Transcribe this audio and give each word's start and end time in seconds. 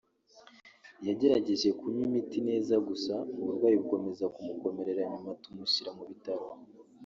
yagerageje 1.07 1.69
kunywa 1.79 2.01
imiti 2.09 2.37
neza 2.49 2.75
gusa 2.87 3.13
uburwayi 3.39 3.75
bukomeza 3.81 4.25
kumukomerera 4.35 5.01
nyuma 5.11 5.31
tumushyira 5.43 5.89
mu 5.97 6.03
bitaro 6.09 6.45